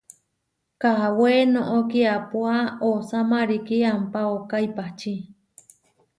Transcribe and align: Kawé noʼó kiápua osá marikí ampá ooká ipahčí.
Kawé 0.81 1.31
noʼó 1.53 1.77
kiápua 1.89 2.55
osá 2.89 3.19
marikí 3.29 3.75
ampá 3.93 4.19
ooká 4.35 4.57
ipahčí. 4.67 5.13